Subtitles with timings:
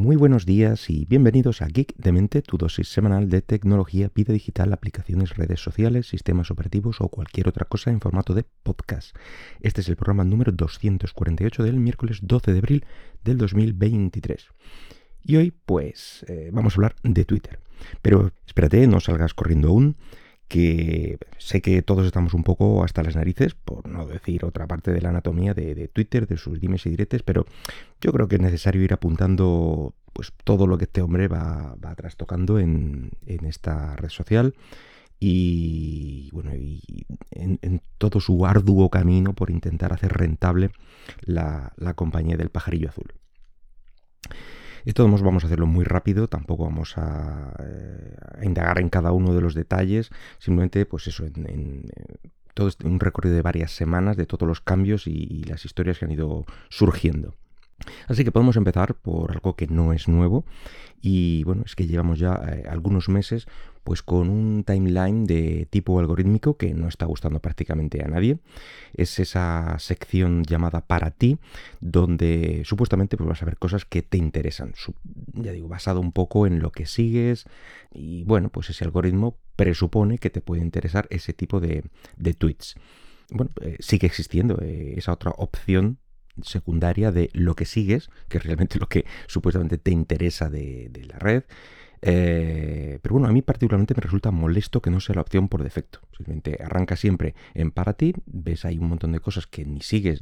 [0.00, 4.32] Muy buenos días y bienvenidos a Geek de Mente, tu dosis semanal de tecnología, vida
[4.32, 9.14] digital, aplicaciones, redes sociales, sistemas operativos o cualquier otra cosa en formato de podcast.
[9.60, 12.84] Este es el programa número 248 del miércoles 12 de abril
[13.24, 14.48] del 2023.
[15.22, 17.58] Y hoy, pues, eh, vamos a hablar de Twitter.
[18.00, 19.96] Pero espérate, no salgas corriendo aún
[20.50, 24.90] que sé que todos estamos un poco hasta las narices, por no decir otra parte
[24.90, 27.46] de la anatomía de, Twitter, de sus dimes y diretes, pero
[28.00, 32.58] yo creo que es necesario ir apuntando pues todo lo que este hombre va, trastocando
[32.58, 34.54] en, esta red social
[35.20, 40.72] y bueno y en, todo su arduo camino por intentar hacer rentable
[41.20, 43.19] la, la compañía del pajarillo azul.
[44.84, 49.40] Esto vamos a hacerlo muy rápido, tampoco vamos a, eh, indagar en cada uno de
[49.40, 51.90] los detalles, simplemente pues eso, en,
[52.54, 56.04] todo este, un recorrido de varias semanas de todos los cambios y las historias que
[56.04, 57.34] han ido surgiendo.
[58.08, 60.44] Así que podemos empezar por algo que no es nuevo
[61.02, 63.46] y bueno, es que llevamos ya eh, algunos meses
[63.84, 68.38] pues con un timeline de tipo algorítmico que no está gustando prácticamente a nadie.
[68.94, 71.38] Es esa sección llamada para ti
[71.80, 74.74] donde supuestamente pues vas a ver cosas que te interesan.
[75.32, 77.46] Ya digo, basado un poco en lo que sigues
[77.92, 81.84] y bueno, pues ese algoritmo presupone que te puede interesar ese tipo de,
[82.38, 82.74] tweets.
[83.30, 85.98] Bueno, eh, sigue existiendo eh, esa otra opción
[86.42, 91.18] secundaria de lo que sigues, que es realmente lo que supuestamente te interesa de, la
[91.18, 91.44] red.
[92.02, 95.62] Eh, pero bueno, a mí particularmente me resulta molesto que no sea la opción por
[95.62, 96.00] defecto.
[96.16, 100.20] Simplemente arranca siempre en para ti, ves ahí un montón de cosas que ni sigues.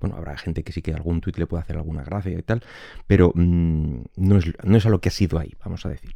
[0.00, 2.62] Bueno, habrá gente que sí que algún tweet le puede hacer alguna gracia y tal,
[3.06, 6.14] pero mm, no, es, no es a lo que ha sido ahí, vamos a decir.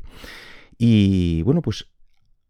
[0.79, 1.87] Y bueno, pues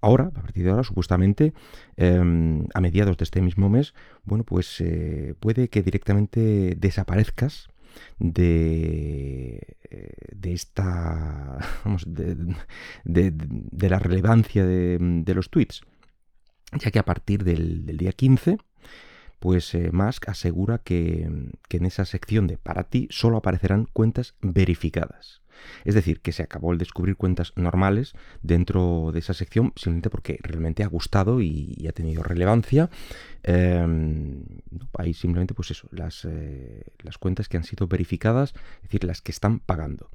[0.05, 1.55] ahora, a partir de ahora, supuestamente,
[1.97, 7.69] em, a mediados de este mismo mes, bueno, pues eh, puede que directamente desaparezcas
[8.19, 12.55] de, eh, de esta, vamos, de,
[13.89, 15.83] la relevancia de, los tweets,
[16.79, 18.59] ya que a partir del, día 15,
[19.39, 21.31] pues eh, Musk asegura que,
[21.69, 25.44] que en esa sección de para ti solo aparecerán cuentas verificadas.
[25.85, 30.39] Es decir, que se acabó el descubrir cuentas normales dentro de esa sección simplemente porque
[30.43, 32.91] realmente ha gustado y, ha tenido relevancia.
[33.43, 34.43] Em,
[34.99, 39.21] hay simplemente, pues eso, las, eh, las cuentas que han sido verificadas, es decir, las
[39.21, 40.11] que están pagando.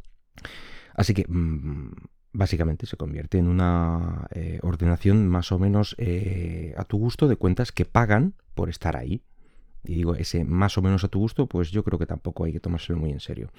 [0.95, 1.91] Así que mm,
[2.33, 7.35] básicamente se convierte en una eh, ordenación más o menos eh, a tu gusto de
[7.35, 9.23] cuentas que pagan por estar ahí.
[9.83, 12.53] Y digo, ese más o menos a tu gusto, pues yo creo que tampoco hay
[12.53, 13.49] que tomárselo muy en serio.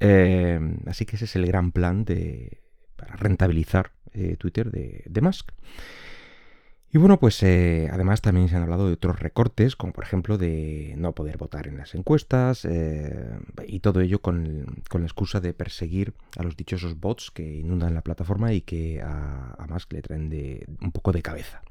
[0.00, 2.60] Eh, así que ese es el gran plan de,
[2.96, 5.52] para rentabilizar eh, Twitter de, Musk.
[6.92, 10.38] Y bueno, pues eh, además también se han hablado de otros recortes, como por ejemplo
[10.38, 12.68] de no poder votar en las encuestas,
[13.66, 18.02] y todo ello con, la excusa de perseguir a los dichosos bots que inundan la
[18.02, 20.30] plataforma y que a, Musk le traen
[20.80, 21.62] un poco de cabeza.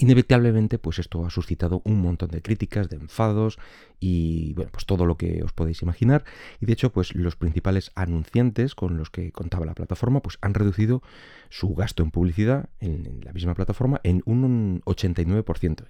[0.00, 3.58] Inevitablemente, pues esto ha suscitado un montón de críticas, de enfados
[3.98, 6.24] y bueno, pues todo lo que os podéis imaginar.
[6.60, 10.54] Y de hecho, pues los principales anunciantes con los que contaba la plataforma, pues han
[10.54, 11.02] reducido
[11.48, 15.84] su gasto en publicidad en, la misma plataforma en un 89%.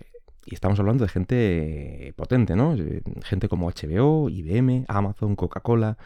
[0.46, 2.76] Y estamos hablando de gente potente, ¿no?
[3.24, 5.98] Gente como HBO, IBM, Amazon, Coca-Cola,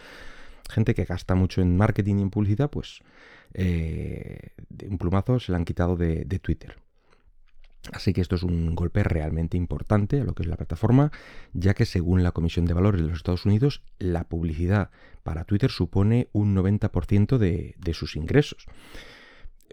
[0.68, 2.98] gente que gasta mucho en marketing y en publicidad, pues
[3.54, 6.81] eh, de un plumazo se la han quitado de Twitter.
[7.90, 11.10] Así que esto es un golpe realmente importante a lo que es la plataforma,
[11.52, 14.90] ya que según la Comisión de Valores de los Estados Unidos, la publicidad
[15.24, 18.66] para Twitter supone un 90% de, sus ingresos.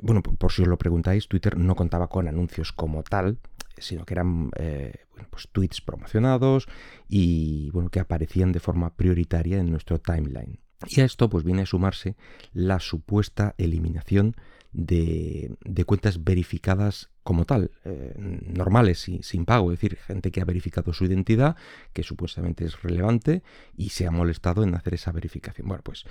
[0.01, 3.37] Bueno, por si os lo preguntáis, Twitter no contaba con anuncios como tal,
[3.77, 6.67] sino que eran eh, pues tweets promocionados
[7.07, 10.59] y bueno, que aparecían de forma prioritaria en nuestro timeline.
[10.87, 12.15] Y a esto pues viene a sumarse
[12.53, 14.35] la supuesta eliminación
[14.71, 20.45] de, cuentas verificadas como tal, eh, normales y sin pago, es decir, gente que ha
[20.45, 21.55] verificado su identidad,
[21.93, 23.43] que supuestamente es relevante
[23.77, 25.67] y se ha molestado en hacer esa verificación.
[25.67, 26.05] Bueno, pues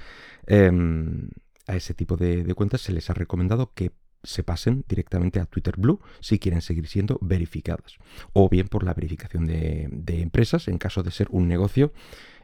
[0.46, 1.28] em,
[1.66, 3.90] a ese tipo de, cuentas se les ha recomendado que
[4.22, 7.96] se pasen directamente a Twitter Blue si quieren seguir siendo verificadas.
[8.32, 11.92] O bien por la verificación de, empresas en caso de ser un negocio,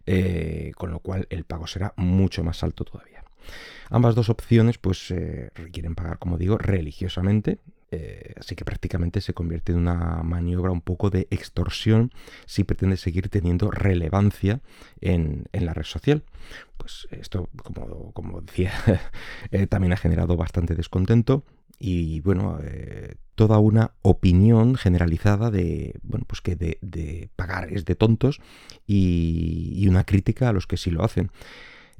[0.05, 3.23] eh, con lo cual el pago será mucho más alto todavía.
[3.89, 7.61] Ambas dos opciones pues eh, requieren pagar, como digo, religiosamente,
[7.95, 12.13] eh, así que prácticamente se convierte en una maniobra un poco de extorsión
[12.47, 14.61] si pretende seguir teniendo relevancia
[15.01, 16.25] en, la red social.
[16.77, 17.49] Pues esto,
[18.13, 18.73] como, decía,
[19.51, 21.45] eh, también ha generado bastante descontento
[21.79, 22.59] y bueno,
[23.35, 28.41] toda una opinión generalizada de, bueno, pues que de, pagar es de tontos
[28.87, 31.31] y, una crítica a los que sí lo hacen.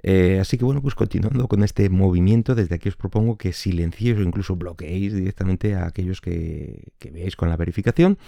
[0.07, 4.19] Eh, así que bueno, pues continuando con este movimiento, desde aquí os propongo que silenciéis
[4.19, 8.19] o incluso bloqueéis directamente a aquellos que, veáis con la verificación.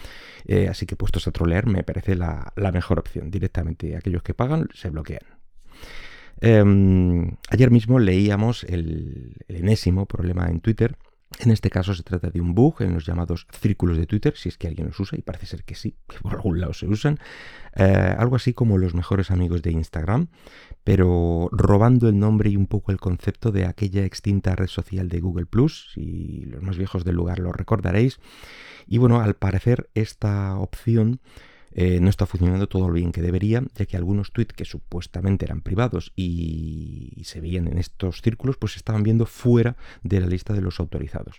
[0.46, 3.30] Eh, así que puestos a trolear me parece la, mejor opción.
[3.30, 5.20] Directamente aquellos que pagan se bloquean.
[6.40, 10.96] Em, ayer mismo leíamos el, enésimo problema en Twitter
[11.40, 14.48] en este caso se trata de un bug en los llamados círculos de Twitter, si
[14.48, 16.86] es que alguien los usa, y parece ser que sí, que por algún lado se
[16.86, 17.18] usan.
[17.74, 20.28] Eh, algo así como los mejores amigos de Instagram,
[20.84, 25.20] pero robando el nombre y un poco el concepto de aquella extinta red social de
[25.20, 28.18] Google Plus, si los más viejos del lugar lo recordaréis.
[28.86, 31.20] Y bueno, al parecer esta opción
[31.78, 35.44] eh, no está funcionando todo lo bien que debería, ya que algunos tweets que supuestamente
[35.44, 40.26] eran privados y, se veían en estos círculos, pues se estaban viendo fuera de la
[40.26, 41.38] lista de los autorizados.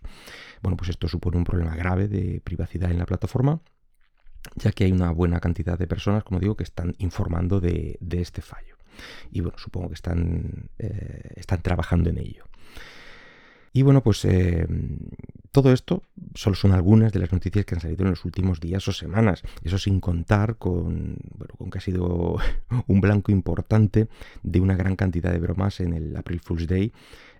[0.62, 3.62] Bueno, pues esto supone un problema grave de privacidad en la plataforma,
[4.56, 8.44] ya que hay una buena cantidad de personas, como digo, que están informando de, este
[8.44, 8.78] fallo.
[9.32, 12.46] Y bueno, supongo que están, eh, están trabajando en ello.
[13.78, 14.66] Y bueno, pues eh,
[15.52, 16.02] todo esto
[16.34, 19.44] solo son algunas de las noticias que han salido en los últimos días o semanas.
[19.64, 22.38] Eso sin contar con, bueno, con que ha sido
[22.88, 24.08] un blanco importante
[24.42, 26.92] de una gran cantidad de bromas en el April Fool's Day.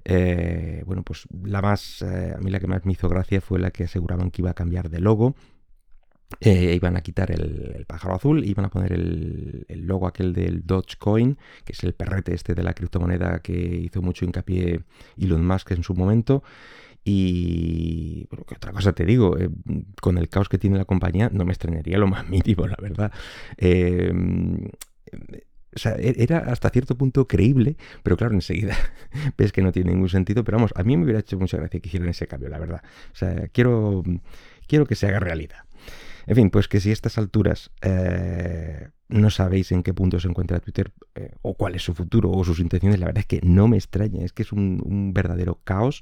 [0.06, 3.58] Eh, bueno, pues la más, eh, a mí la que más me hizo gracia fue
[3.58, 5.34] la que aseguraban que iba a cambiar de logo.
[6.42, 11.38] Eh, iban a quitar el, pájaro azul, iban a poner el, logo aquel del Dogecoin,
[11.64, 14.82] que es el perrete este de la criptomoneda que hizo mucho hincapié
[15.18, 16.44] Elon Musk en su momento.
[17.06, 19.50] Y bueno, que otra cosa te digo, eh,
[20.02, 23.12] con el caos que tiene la compañía no me extrañaría lo más mínimo, la verdad.
[23.58, 24.68] Em,
[25.86, 28.76] e-, era hasta cierto punto creíble, pero claro, enseguida
[29.38, 30.44] ves que no tiene ningún sentido.
[30.44, 32.82] Pero vamos, a mí me hubiera hecho mucha gracia que hicieran ese cambio, la verdad.
[33.14, 34.04] O sea, quiero,
[34.68, 35.67] quiero que se haga realidad.
[36.28, 40.28] En fin, pues que si a estas alturas eh, no sabéis en qué punto se
[40.28, 43.40] encuentra Twitter eh, o cuál es su futuro o sus intenciones, la verdad es que
[43.44, 46.02] no me extraña, es que es un, verdadero caos.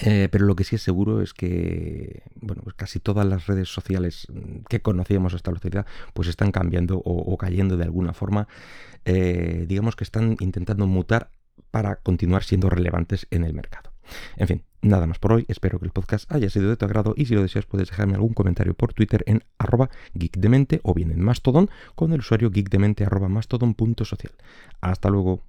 [0.00, 3.68] Eh, pero lo que sí es seguro es que bueno, pues casi todas las redes
[3.68, 4.26] sociales
[4.68, 8.48] que conocíamos hasta la actualidad pues están cambiando o, cayendo de alguna forma.
[9.04, 11.30] digamos que están intentando mutar
[11.70, 13.92] para continuar siendo relevantes en el mercado.
[14.36, 15.44] En fin, nada más por hoy.
[15.48, 18.14] Espero que el podcast haya sido de tu agrado y si lo deseas puedes dejarme
[18.14, 23.06] algún comentario por Twitter en arroba geekdemente o bien en Mastodon con el usuario geekdemente
[23.28, 24.32] mastodon.social.
[24.80, 25.40] Hasta luego.